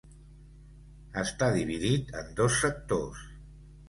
[1.23, 3.21] Està dividit en dos sectors.